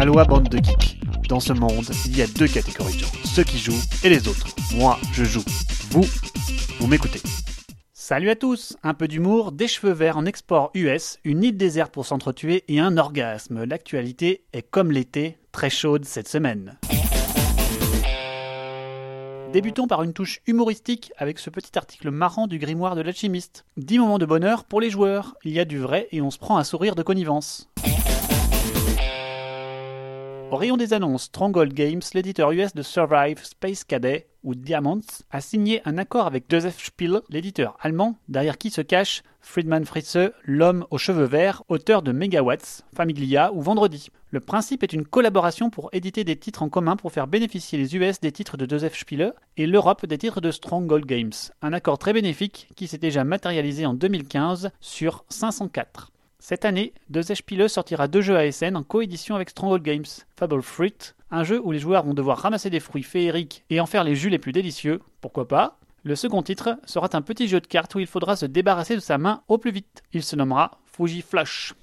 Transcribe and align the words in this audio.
Aloha 0.00 0.24
bande 0.24 0.48
de 0.48 0.56
geeks. 0.56 0.98
Dans 1.28 1.40
ce 1.40 1.52
monde, 1.52 1.84
il 2.06 2.16
y 2.16 2.22
a 2.22 2.26
deux 2.26 2.48
catégories 2.48 2.94
de 2.94 3.00
gens, 3.00 3.12
ceux 3.22 3.44
qui 3.44 3.58
jouent 3.58 3.82
et 4.02 4.08
les 4.08 4.28
autres. 4.28 4.46
Moi, 4.74 4.98
je 5.12 5.24
joue. 5.24 5.44
Vous, 5.90 6.06
vous 6.78 6.86
m'écoutez. 6.86 7.20
Salut 7.92 8.30
à 8.30 8.34
tous 8.34 8.78
Un 8.82 8.94
peu 8.94 9.08
d'humour, 9.08 9.52
des 9.52 9.68
cheveux 9.68 9.92
verts 9.92 10.16
en 10.16 10.24
export 10.24 10.70
US, 10.72 11.18
une 11.24 11.44
île 11.44 11.58
déserte 11.58 11.92
pour 11.92 12.06
s'entretuer 12.06 12.64
et 12.68 12.80
un 12.80 12.96
orgasme. 12.96 13.64
L'actualité 13.64 14.46
est 14.54 14.62
comme 14.62 14.90
l'été, 14.90 15.36
très 15.52 15.68
chaude 15.68 16.06
cette 16.06 16.28
semaine. 16.28 16.78
Débutons 19.52 19.88
par 19.88 20.04
une 20.04 20.12
touche 20.12 20.40
humoristique 20.46 21.12
avec 21.18 21.40
ce 21.40 21.50
petit 21.50 21.76
article 21.76 22.10
marrant 22.10 22.46
du 22.46 22.58
grimoire 22.58 22.94
de 22.94 23.02
l'alchimiste. 23.02 23.66
10 23.76 23.98
moments 23.98 24.18
de 24.18 24.24
bonheur 24.24 24.64
pour 24.64 24.80
les 24.80 24.90
joueurs. 24.90 25.34
Il 25.44 25.52
y 25.52 25.58
a 25.58 25.64
du 25.64 25.78
vrai 25.78 26.08
et 26.12 26.22
on 26.22 26.30
se 26.30 26.38
prend 26.38 26.56
un 26.56 26.64
sourire 26.64 26.94
de 26.94 27.02
connivence. 27.02 27.69
Au 30.50 30.56
rayon 30.56 30.76
des 30.76 30.94
annonces, 30.94 31.24
Stronghold 31.24 31.72
Games, 31.72 32.00
l'éditeur 32.12 32.50
US 32.50 32.74
de 32.74 32.82
Survive 32.82 33.44
Space 33.44 33.84
Cadet 33.84 34.26
ou 34.42 34.56
Diamonds, 34.56 34.98
a 35.30 35.40
signé 35.40 35.80
un 35.84 35.96
accord 35.96 36.26
avec 36.26 36.46
Joseph 36.50 36.84
Spiel, 36.84 37.20
l'éditeur 37.28 37.76
allemand, 37.80 38.16
derrière 38.28 38.58
qui 38.58 38.70
se 38.70 38.80
cache 38.80 39.22
Friedman 39.40 39.84
Fritze, 39.84 40.32
l'homme 40.42 40.86
aux 40.90 40.98
cheveux 40.98 41.24
verts, 41.24 41.62
auteur 41.68 42.02
de 42.02 42.10
Megawatts, 42.10 42.82
Famiglia 42.92 43.52
ou 43.52 43.62
Vendredi. 43.62 44.08
Le 44.30 44.40
principe 44.40 44.82
est 44.82 44.92
une 44.92 45.06
collaboration 45.06 45.70
pour 45.70 45.88
éditer 45.92 46.24
des 46.24 46.34
titres 46.34 46.64
en 46.64 46.68
commun 46.68 46.96
pour 46.96 47.12
faire 47.12 47.28
bénéficier 47.28 47.78
les 47.78 47.94
US 47.94 48.18
des 48.18 48.32
titres 48.32 48.56
de 48.56 48.68
Joseph 48.68 48.98
Spiele 48.98 49.34
et 49.56 49.68
l'Europe 49.68 50.04
des 50.04 50.18
titres 50.18 50.40
de 50.40 50.50
Stronghold 50.50 51.06
Games. 51.06 51.30
Un 51.62 51.72
accord 51.72 51.98
très 51.98 52.12
bénéfique 52.12 52.70
qui 52.74 52.88
s'est 52.88 52.98
déjà 52.98 53.22
matérialisé 53.22 53.86
en 53.86 53.94
2015 53.94 54.72
sur 54.80 55.24
504. 55.28 56.10
Cette 56.42 56.64
année, 56.64 56.94
De 57.10 57.20
Spiele 57.20 57.68
sortira 57.68 58.08
deux 58.08 58.22
jeux 58.22 58.36
ASN 58.36 58.74
en 58.74 58.82
coédition 58.82 59.34
avec 59.36 59.50
Stronghold 59.50 59.82
Games. 59.82 60.06
Fable 60.38 60.62
Fruit, 60.62 61.12
un 61.30 61.44
jeu 61.44 61.60
où 61.62 61.70
les 61.70 61.78
joueurs 61.78 62.02
vont 62.02 62.14
devoir 62.14 62.38
ramasser 62.38 62.70
des 62.70 62.80
fruits 62.80 63.02
féeriques 63.02 63.62
et 63.68 63.78
en 63.78 63.84
faire 63.84 64.04
les 64.04 64.16
jus 64.16 64.30
les 64.30 64.38
plus 64.38 64.52
délicieux, 64.52 65.02
pourquoi 65.20 65.46
pas? 65.46 65.78
Le 66.02 66.16
second 66.16 66.42
titre 66.42 66.78
sera 66.86 67.10
un 67.12 67.20
petit 67.20 67.46
jeu 67.46 67.60
de 67.60 67.66
cartes 67.66 67.94
où 67.94 67.98
il 67.98 68.06
faudra 68.06 68.36
se 68.36 68.46
débarrasser 68.46 68.94
de 68.94 69.00
sa 69.00 69.18
main 69.18 69.42
au 69.48 69.58
plus 69.58 69.70
vite. 69.70 70.02
Il 70.14 70.22
se 70.22 70.34
nommera 70.34 70.80
Fuji 70.86 71.20
Flush. 71.20 71.74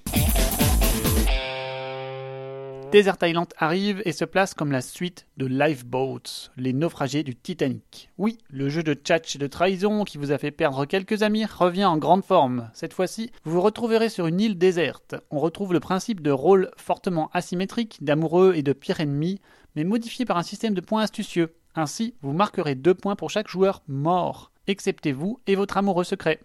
Desert 2.92 3.18
Island 3.22 3.48
arrive 3.58 4.02
et 4.06 4.14
se 4.14 4.24
place 4.24 4.54
comme 4.54 4.72
la 4.72 4.80
suite 4.80 5.28
de 5.36 5.46
Lifeboats, 5.46 6.52
les 6.56 6.72
naufragés 6.72 7.24
du 7.24 7.36
Titanic. 7.36 8.10
Oui, 8.18 8.38
le 8.50 8.70
jeu 8.70 8.82
de 8.82 8.94
tchatch 8.94 9.36
et 9.36 9.40
de 9.40 9.48
trahison 9.48 10.06
qui 10.06 10.18
vous 10.18 10.32
a 10.32 10.38
fait 10.38 10.52
perdre 10.52 10.86
quelques 10.86 11.22
amis 11.22 11.46
revient 11.46 11.84
en 11.84 11.98
grande 11.98 12.24
forme. 12.24 12.70
Cette 12.74 12.94
fois-ci, 12.94 13.30
vous 13.44 13.52
vous 13.52 13.62
retrouverez 13.62 14.08
sur 14.08 14.26
une 14.28 14.40
île 14.40 14.58
déserte. 14.58 15.16
On 15.32 15.40
retrouve 15.40 15.74
le 15.74 15.82
principe 15.82 16.22
de 16.22 16.32
rôle 16.32 16.72
fortement 16.78 17.30
asymétrique 17.34 17.98
d'amoureux 18.02 18.54
et 18.56 18.64
de 18.64 18.72
pire 18.72 19.02
ennemi, 19.02 19.42
mais 19.76 19.84
modifié 19.84 20.24
par 20.24 20.38
un 20.38 20.44
système 20.44 20.74
de 20.74 20.82
points 20.82 21.02
astucieux. 21.02 21.56
Ainsi, 21.76 22.16
vous 22.22 22.32
marquerez 22.32 22.76
deux 22.76 22.96
points 22.96 23.18
pour 23.18 23.30
chaque 23.30 23.50
joueur 23.50 23.84
mort, 23.90 24.52
excepté 24.66 25.12
vous 25.12 25.42
et 25.46 25.56
votre 25.56 25.76
amoureux 25.76 26.06
secret. 26.06 26.40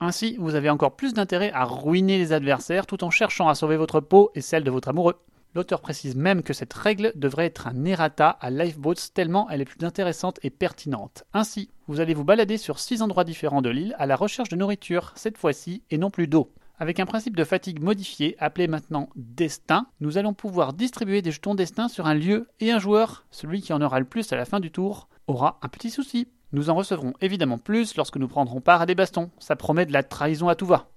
Ainsi, 0.00 0.36
vous 0.40 0.54
avez 0.54 0.70
encore 0.70 0.96
plus 0.96 1.12
d'intérêt 1.12 1.52
à 1.52 1.64
ruiner 1.64 2.16
les 2.16 2.32
adversaires 2.32 2.86
tout 2.86 3.04
en 3.04 3.10
cherchant 3.10 3.48
à 3.48 3.54
sauver 3.54 3.76
votre 3.76 4.00
peau 4.00 4.30
et 4.34 4.40
celle 4.40 4.64
de 4.64 4.70
votre 4.70 4.88
amoureux. 4.88 5.16
L'auteur 5.54 5.82
précise 5.82 6.16
même 6.16 6.42
que 6.42 6.54
cette 6.54 6.72
règle 6.72 7.12
devrait 7.14 7.44
être 7.44 7.66
un 7.66 7.84
errata 7.84 8.30
à 8.30 8.50
Lifeboats 8.50 9.10
tellement 9.12 9.50
elle 9.50 9.60
est 9.60 9.66
plus 9.66 9.84
intéressante 9.84 10.38
et 10.42 10.48
pertinente. 10.50 11.24
Ainsi, 11.34 11.70
vous 11.88 12.00
allez 12.00 12.14
vous 12.14 12.24
balader 12.24 12.56
sur 12.56 12.78
6 12.78 13.02
endroits 13.02 13.24
différents 13.24 13.60
de 13.60 13.68
l'île 13.68 13.94
à 13.98 14.06
la 14.06 14.16
recherche 14.16 14.48
de 14.48 14.56
nourriture, 14.56 15.12
cette 15.14 15.36
fois-ci, 15.36 15.82
et 15.90 15.98
non 15.98 16.10
plus 16.10 16.26
d'eau. 16.26 16.50
Avec 16.78 17.00
un 17.00 17.06
principe 17.06 17.36
de 17.36 17.44
fatigue 17.44 17.82
modifié, 17.82 18.34
appelé 18.38 18.66
maintenant 18.66 19.10
Destin, 19.14 19.86
nous 20.00 20.16
allons 20.16 20.32
pouvoir 20.32 20.72
distribuer 20.72 21.20
des 21.20 21.30
jetons 21.30 21.54
Destin 21.54 21.88
sur 21.88 22.06
un 22.06 22.14
lieu 22.14 22.48
et 22.60 22.72
un 22.72 22.78
joueur. 22.78 23.26
Celui 23.30 23.60
qui 23.60 23.74
en 23.74 23.82
aura 23.82 24.00
le 24.00 24.06
plus 24.06 24.32
à 24.32 24.36
la 24.36 24.46
fin 24.46 24.58
du 24.58 24.70
tour 24.70 25.08
aura 25.26 25.58
un 25.62 25.68
petit 25.68 25.90
souci. 25.90 26.28
Nous 26.52 26.70
en 26.70 26.74
recevrons 26.74 27.12
évidemment 27.20 27.58
plus 27.58 27.94
lorsque 27.96 28.16
nous 28.16 28.28
prendrons 28.28 28.60
part 28.60 28.80
à 28.80 28.86
des 28.86 28.94
bastons. 28.94 29.30
Ça 29.38 29.54
promet 29.54 29.86
de 29.86 29.92
la 29.92 30.02
trahison 30.02 30.48
à 30.48 30.54
tout 30.54 30.66
va. 30.66 30.88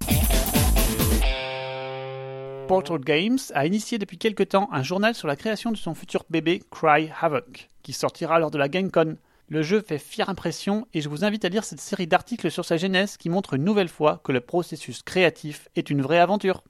Portal 2.67 2.97
Games 2.99 3.37
a 3.53 3.67
initié 3.67 3.99
depuis 3.99 4.17
quelque 4.17 4.41
temps 4.41 4.69
un 4.71 4.81
journal 4.81 5.13
sur 5.13 5.27
la 5.27 5.35
création 5.35 5.71
de 5.71 5.77
son 5.77 5.93
futur 5.93 6.25
bébé 6.31 6.63
Cry 6.71 7.11
Havoc, 7.21 7.69
qui 7.83 7.93
sortira 7.93 8.39
lors 8.39 8.49
de 8.49 8.57
la 8.57 8.69
GameCon. 8.69 9.17
Le 9.49 9.61
jeu 9.61 9.81
fait 9.81 9.99
fière 9.99 10.29
impression 10.29 10.87
et 10.93 11.01
je 11.01 11.07
vous 11.07 11.23
invite 11.23 11.45
à 11.45 11.49
lire 11.49 11.63
cette 11.63 11.79
série 11.79 12.07
d'articles 12.07 12.49
sur 12.49 12.65
sa 12.65 12.77
genèse 12.77 13.17
qui 13.17 13.29
montre 13.29 13.53
une 13.53 13.63
nouvelle 13.63 13.87
fois 13.87 14.19
que 14.23 14.31
le 14.31 14.41
processus 14.41 15.03
créatif 15.03 15.69
est 15.75 15.91
une 15.91 16.01
vraie 16.01 16.17
aventure. 16.17 16.63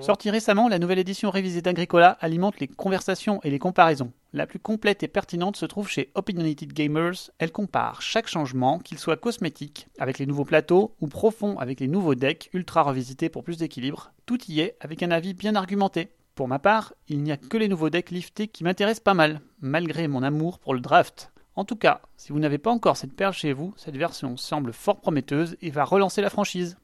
Sortie 0.00 0.30
récemment, 0.30 0.68
la 0.68 0.80
nouvelle 0.80 0.98
édition 0.98 1.30
révisée 1.30 1.62
d'Agricola 1.62 2.18
alimente 2.20 2.58
les 2.58 2.68
conversations 2.68 3.40
et 3.44 3.50
les 3.50 3.60
comparaisons. 3.60 4.12
La 4.34 4.48
plus 4.48 4.58
complète 4.58 5.04
et 5.04 5.08
pertinente 5.08 5.56
se 5.56 5.64
trouve 5.64 5.88
chez 5.88 6.10
Opinionated 6.16 6.72
Gamers. 6.72 7.30
Elle 7.38 7.52
compare 7.52 8.02
chaque 8.02 8.26
changement, 8.26 8.80
qu'il 8.80 8.98
soit 8.98 9.16
cosmétique 9.16 9.86
avec 9.96 10.18
les 10.18 10.26
nouveaux 10.26 10.44
plateaux 10.44 10.96
ou 11.00 11.06
profond 11.06 11.56
avec 11.60 11.78
les 11.78 11.86
nouveaux 11.86 12.16
decks 12.16 12.50
ultra 12.52 12.82
revisités 12.82 13.28
pour 13.28 13.44
plus 13.44 13.58
d'équilibre. 13.58 14.10
Tout 14.26 14.40
y 14.48 14.58
est 14.58 14.76
avec 14.80 15.04
un 15.04 15.12
avis 15.12 15.34
bien 15.34 15.54
argumenté. 15.54 16.08
Pour 16.34 16.48
ma 16.48 16.58
part, 16.58 16.94
il 17.06 17.22
n'y 17.22 17.30
a 17.30 17.36
que 17.36 17.56
les 17.56 17.68
nouveaux 17.68 17.90
decks 17.90 18.10
liftés 18.10 18.48
qui 18.48 18.64
m'intéressent 18.64 19.04
pas 19.04 19.14
mal, 19.14 19.40
malgré 19.60 20.08
mon 20.08 20.24
amour 20.24 20.58
pour 20.58 20.74
le 20.74 20.80
draft. 20.80 21.30
En 21.54 21.64
tout 21.64 21.76
cas, 21.76 22.00
si 22.16 22.32
vous 22.32 22.40
n'avez 22.40 22.58
pas 22.58 22.72
encore 22.72 22.96
cette 22.96 23.14
perle 23.14 23.34
chez 23.34 23.52
vous, 23.52 23.72
cette 23.76 23.96
version 23.96 24.36
semble 24.36 24.72
fort 24.72 25.00
prometteuse 25.00 25.56
et 25.62 25.70
va 25.70 25.84
relancer 25.84 26.22
la 26.22 26.30
franchise 26.30 26.76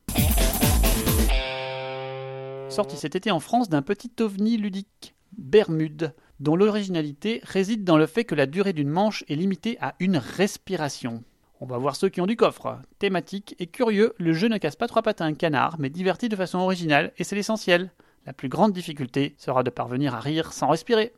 sorti 2.68 2.96
cet 2.96 3.16
été 3.16 3.32
en 3.32 3.40
France 3.40 3.68
d'un 3.68 3.82
petit 3.82 4.12
ovni 4.20 4.56
ludique, 4.56 5.16
Bermude, 5.36 6.14
dont 6.40 6.56
l'originalité 6.56 7.40
réside 7.44 7.84
dans 7.84 7.98
le 7.98 8.06
fait 8.06 8.24
que 8.24 8.34
la 8.34 8.46
durée 8.46 8.72
d'une 8.72 8.88
manche 8.88 9.24
est 9.28 9.36
limitée 9.36 9.76
à 9.80 9.94
une 10.00 10.16
respiration. 10.16 11.22
On 11.60 11.66
va 11.66 11.76
voir 11.76 11.94
ceux 11.94 12.08
qui 12.08 12.22
ont 12.22 12.26
du 12.26 12.36
coffre. 12.36 12.80
Thématique 12.98 13.54
et 13.58 13.66
curieux, 13.66 14.14
le 14.18 14.32
jeu 14.32 14.48
ne 14.48 14.56
casse 14.56 14.76
pas 14.76 14.88
trois 14.88 15.02
pattes 15.02 15.20
à 15.20 15.26
un 15.26 15.34
canard, 15.34 15.76
mais 15.78 15.90
divertit 15.90 16.30
de 16.30 16.36
façon 16.36 16.58
originale, 16.58 17.12
et 17.18 17.24
c'est 17.24 17.36
l'essentiel. 17.36 17.90
La 18.24 18.32
plus 18.32 18.48
grande 18.48 18.72
difficulté 18.72 19.34
sera 19.36 19.62
de 19.62 19.70
parvenir 19.70 20.14
à 20.14 20.20
rire 20.20 20.54
sans 20.54 20.68
respirer. 20.68 21.12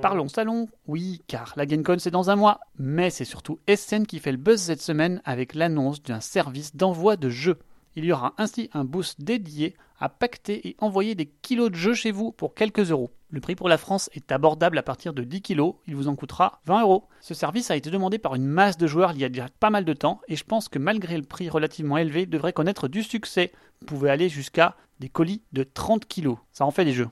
Parlons 0.00 0.28
salon, 0.28 0.68
oui, 0.86 1.22
car 1.26 1.54
la 1.56 1.66
GameCon 1.66 1.96
c'est 1.98 2.12
dans 2.12 2.30
un 2.30 2.36
mois, 2.36 2.60
mais 2.78 3.10
c'est 3.10 3.24
surtout 3.24 3.58
SN 3.68 4.04
qui 4.06 4.20
fait 4.20 4.30
le 4.30 4.38
buzz 4.38 4.60
cette 4.60 4.80
semaine 4.80 5.20
avec 5.24 5.56
l'annonce 5.56 6.00
d'un 6.00 6.20
service 6.20 6.76
d'envoi 6.76 7.16
de 7.16 7.28
jeux. 7.28 7.58
Il 7.96 8.04
y 8.04 8.12
aura 8.12 8.34
ainsi 8.38 8.70
un 8.72 8.84
boost 8.84 9.20
dédié 9.20 9.76
à 9.98 10.08
pacter 10.08 10.68
et 10.68 10.76
envoyer 10.78 11.14
des 11.14 11.26
kilos 11.26 11.70
de 11.70 11.76
jeux 11.76 11.94
chez 11.94 12.10
vous 12.10 12.32
pour 12.32 12.54
quelques 12.54 12.90
euros. 12.90 13.10
Le 13.30 13.40
prix 13.40 13.56
pour 13.56 13.68
la 13.68 13.78
France 13.78 14.08
est 14.14 14.32
abordable 14.32 14.78
à 14.78 14.82
partir 14.82 15.12
de 15.12 15.22
10 15.22 15.42
kilos, 15.42 15.74
il 15.86 15.96
vous 15.96 16.08
en 16.08 16.16
coûtera 16.16 16.60
20 16.66 16.82
euros. 16.82 17.08
Ce 17.20 17.34
service 17.34 17.70
a 17.70 17.76
été 17.76 17.90
demandé 17.90 18.18
par 18.18 18.34
une 18.34 18.46
masse 18.46 18.78
de 18.78 18.86
joueurs 18.86 19.12
il 19.12 19.18
y 19.18 19.24
a 19.24 19.28
déjà 19.28 19.48
pas 19.60 19.70
mal 19.70 19.84
de 19.84 19.92
temps 19.92 20.20
et 20.28 20.36
je 20.36 20.44
pense 20.44 20.68
que 20.68 20.78
malgré 20.78 21.16
le 21.16 21.24
prix 21.24 21.48
relativement 21.48 21.98
élevé, 21.98 22.24
devrait 22.24 22.52
connaître 22.52 22.88
du 22.88 23.02
succès. 23.02 23.52
Vous 23.80 23.86
pouvez 23.86 24.10
aller 24.10 24.28
jusqu'à 24.28 24.76
des 25.00 25.08
colis 25.08 25.42
de 25.52 25.62
30 25.62 26.06
kilos, 26.06 26.38
ça 26.52 26.64
en 26.64 26.70
fait 26.70 26.84
des 26.84 26.92
jeux. 26.92 27.08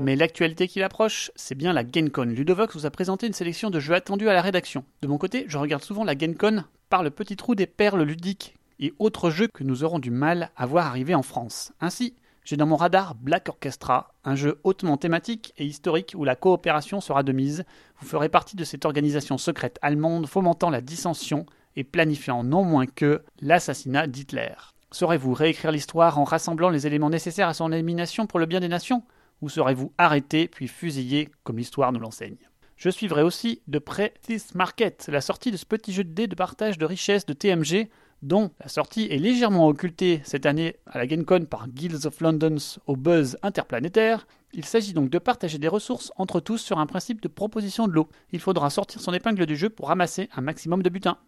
Mais 0.00 0.16
l'actualité 0.16 0.68
qui 0.68 0.78
l'approche, 0.78 1.30
c'est 1.34 1.54
bien 1.54 1.72
la 1.72 1.84
GameCon. 1.84 2.24
Ludovox 2.24 2.74
vous 2.74 2.86
a 2.86 2.90
présenté 2.90 3.26
une 3.26 3.32
sélection 3.32 3.68
de 3.68 3.80
jeux 3.80 3.94
attendus 3.94 4.28
à 4.28 4.32
la 4.32 4.42
rédaction. 4.42 4.84
De 5.02 5.08
mon 5.08 5.18
côté, 5.18 5.44
je 5.48 5.58
regarde 5.58 5.82
souvent 5.82 6.04
la 6.04 6.14
GameCon 6.14 6.64
par 6.88 7.02
le 7.02 7.10
petit 7.10 7.36
trou 7.36 7.54
des 7.54 7.66
perles 7.66 8.02
ludiques 8.02 8.56
et 8.80 8.94
autres 8.98 9.30
jeux 9.30 9.48
que 9.48 9.64
nous 9.64 9.84
aurons 9.84 9.98
du 9.98 10.10
mal 10.10 10.50
à 10.56 10.66
voir 10.66 10.86
arriver 10.86 11.14
en 11.14 11.22
France. 11.22 11.72
Ainsi, 11.80 12.14
j'ai 12.44 12.56
dans 12.56 12.66
mon 12.66 12.76
radar 12.76 13.16
Black 13.16 13.48
Orchestra, 13.48 14.14
un 14.24 14.36
jeu 14.36 14.60
hautement 14.64 14.96
thématique 14.96 15.52
et 15.58 15.66
historique 15.66 16.14
où 16.16 16.24
la 16.24 16.36
coopération 16.36 17.00
sera 17.00 17.22
de 17.22 17.32
mise. 17.32 17.64
Vous 18.00 18.06
ferez 18.06 18.28
partie 18.28 18.56
de 18.56 18.64
cette 18.64 18.84
organisation 18.84 19.36
secrète 19.36 19.78
allemande 19.82 20.26
fomentant 20.26 20.70
la 20.70 20.80
dissension 20.80 21.44
et 21.76 21.84
planifiant 21.84 22.44
non 22.44 22.64
moins 22.64 22.86
que 22.86 23.22
l'assassinat 23.42 24.06
d'Hitler. 24.06 24.54
Saurez-vous 24.92 25.34
réécrire 25.34 25.72
l'histoire 25.72 26.18
en 26.18 26.24
rassemblant 26.24 26.70
les 26.70 26.86
éléments 26.86 27.10
nécessaires 27.10 27.48
à 27.48 27.54
son 27.54 27.72
élimination 27.72 28.26
pour 28.26 28.38
le 28.38 28.46
bien 28.46 28.60
des 28.60 28.68
nations? 28.68 29.02
Ou 29.40 29.48
serez-vous 29.48 29.92
arrêté 29.98 30.48
puis 30.48 30.68
fusillé 30.68 31.28
comme 31.44 31.58
l'histoire 31.58 31.92
nous 31.92 32.00
l'enseigne 32.00 32.38
je 32.78 32.90
suivrai 32.90 33.22
aussi 33.22 33.60
de 33.66 33.80
près 33.80 34.14
This 34.22 34.54
Market, 34.54 35.08
la 35.10 35.20
sortie 35.20 35.50
de 35.50 35.56
ce 35.56 35.66
petit 35.66 35.92
jeu 35.92 36.04
de 36.04 36.12
dés 36.12 36.28
de 36.28 36.36
partage 36.36 36.78
de 36.78 36.86
richesses 36.86 37.26
de 37.26 37.32
TMG, 37.32 37.88
dont 38.22 38.52
la 38.60 38.68
sortie 38.68 39.08
est 39.10 39.18
légèrement 39.18 39.66
occultée 39.66 40.20
cette 40.24 40.46
année 40.46 40.76
à 40.86 40.98
la 40.98 41.08
GameCon 41.08 41.44
par 41.44 41.68
Guilds 41.68 42.06
of 42.06 42.20
London's 42.20 42.78
au 42.86 42.94
buzz 42.94 43.36
interplanétaire. 43.42 44.28
Il 44.52 44.64
s'agit 44.64 44.92
donc 44.92 45.10
de 45.10 45.18
partager 45.18 45.58
des 45.58 45.66
ressources 45.66 46.12
entre 46.16 46.38
tous 46.38 46.58
sur 46.58 46.78
un 46.78 46.86
principe 46.86 47.20
de 47.20 47.26
proposition 47.26 47.88
de 47.88 47.92
l'eau. 47.92 48.08
Il 48.30 48.38
faudra 48.38 48.70
sortir 48.70 49.00
son 49.00 49.12
épingle 49.12 49.46
du 49.46 49.56
jeu 49.56 49.70
pour 49.70 49.88
ramasser 49.88 50.28
un 50.36 50.40
maximum 50.40 50.82
de 50.82 50.88
butin. 50.88 51.18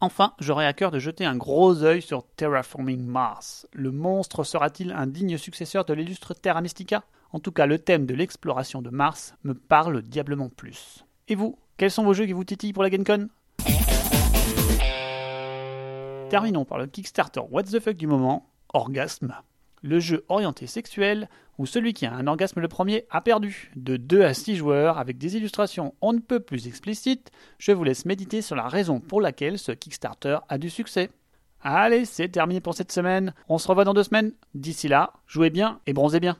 Enfin, 0.00 0.34
j'aurai 0.38 0.66
à 0.66 0.72
cœur 0.72 0.92
de 0.92 1.00
jeter 1.00 1.24
un 1.24 1.36
gros 1.36 1.82
œil 1.82 2.02
sur 2.02 2.24
Terraforming 2.36 3.04
Mars. 3.04 3.66
Le 3.72 3.90
monstre 3.90 4.44
sera-t-il 4.44 4.92
un 4.92 5.08
digne 5.08 5.36
successeur 5.36 5.84
de 5.84 5.94
l'illustre 5.94 6.34
Terra 6.34 6.60
Mystica? 6.60 7.04
En 7.32 7.40
tout 7.40 7.52
cas, 7.52 7.66
le 7.66 7.78
thème 7.78 8.06
de 8.06 8.14
l'exploration 8.14 8.82
de 8.82 8.90
Mars 8.90 9.34
me 9.44 9.54
parle 9.54 10.02
diablement 10.02 10.48
plus. 10.48 11.04
Et 11.28 11.34
vous, 11.34 11.58
quels 11.76 11.90
sont 11.90 12.04
vos 12.04 12.14
jeux 12.14 12.26
qui 12.26 12.32
vous 12.32 12.44
titillent 12.44 12.72
pour 12.72 12.82
la 12.82 12.90
GameCon 12.90 13.28
terminons 16.32 16.64
par 16.64 16.78
le 16.78 16.86
Kickstarter 16.86 17.42
What 17.50 17.64
the 17.64 17.78
fuck 17.78 17.94
du 17.98 18.06
moment, 18.06 18.48
Orgasme. 18.72 19.34
Le 19.82 20.00
jeu 20.00 20.24
orienté 20.30 20.66
sexuel 20.66 21.28
où 21.58 21.66
celui 21.66 21.92
qui 21.92 22.06
a 22.06 22.14
un 22.14 22.26
orgasme 22.26 22.60
le 22.60 22.68
premier 22.68 23.04
a 23.10 23.20
perdu. 23.20 23.70
De 23.76 23.98
2 23.98 24.22
à 24.22 24.32
6 24.32 24.56
joueurs 24.56 24.96
avec 24.96 25.18
des 25.18 25.36
illustrations 25.36 25.94
on 26.00 26.14
ne 26.14 26.20
peut 26.20 26.40
plus 26.40 26.68
explicites, 26.68 27.30
je 27.58 27.72
vous 27.72 27.84
laisse 27.84 28.06
méditer 28.06 28.40
sur 28.40 28.56
la 28.56 28.66
raison 28.66 28.98
pour 28.98 29.20
laquelle 29.20 29.58
ce 29.58 29.72
Kickstarter 29.72 30.38
a 30.48 30.56
du 30.56 30.70
succès. 30.70 31.10
Allez, 31.60 32.06
c'est 32.06 32.30
terminé 32.30 32.62
pour 32.62 32.72
cette 32.72 32.92
semaine. 32.92 33.34
On 33.50 33.58
se 33.58 33.68
revoit 33.68 33.84
dans 33.84 33.92
deux 33.92 34.02
semaines. 34.02 34.32
D'ici 34.54 34.88
là, 34.88 35.12
jouez 35.26 35.50
bien 35.50 35.80
et 35.86 35.92
bronzez 35.92 36.18
bien. 36.18 36.38